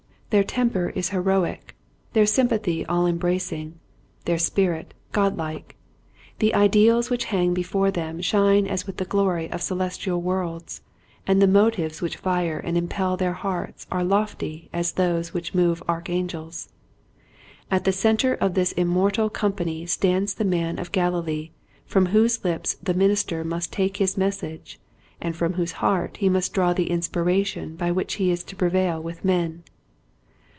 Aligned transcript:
Their 0.31 0.45
temper 0.45 0.91
is 0.91 1.09
heroic, 1.09 1.75
their 2.13 2.25
sympathy 2.25 2.85
all 2.85 3.05
embracing, 3.05 3.77
their 4.23 4.39
spirit 4.39 4.93
God 5.11 5.35
like. 5.35 5.75
The 6.39 6.55
ideals 6.55 7.09
which 7.09 7.25
hang 7.35 7.53
before 7.53 7.91
them 7.91 8.21
shine 8.21 8.65
as 8.65 8.87
with 8.87 8.95
the 8.95 9.03
glory 9.03 9.51
of 9.51 9.61
celestial 9.61 10.21
worlds 10.21 10.83
and 11.27 11.41
the 11.41 11.49
motives 11.49 12.01
which 12.01 12.15
fire 12.15 12.59
and 12.59 12.77
impel 12.77 13.17
their 13.17 13.33
hearts 13.33 13.85
are 13.91 14.05
lofty 14.05 14.69
as 14.71 14.93
those 14.93 15.33
which 15.33 15.53
move 15.53 15.83
archangels. 15.89 16.69
At 17.69 17.83
the 17.83 17.91
center 17.91 18.33
of 18.35 18.53
this 18.53 18.71
immortal 18.71 19.29
company 19.29 19.85
stands 19.85 20.33
the 20.35 20.45
man 20.45 20.79
of 20.79 20.93
Galilee 20.93 21.49
from 21.85 22.05
whose 22.05 22.45
lips 22.45 22.75
the 22.81 22.93
minister 22.93 23.43
must 23.43 23.73
take 23.73 23.97
his 23.97 24.15
message 24.15 24.79
and 25.19 25.35
from 25.35 25.55
whose 25.55 25.73
heart 25.83 26.15
he 26.21 26.29
must 26.29 26.53
draw 26.53 26.71
the 26.71 26.89
inspiration 26.89 27.75
by 27.75 27.91
which 27.91 28.13
he 28.13 28.31
is 28.31 28.45
to 28.45 28.55
prevail 28.55 29.03
with 29.03 29.25
men. 29.25 29.63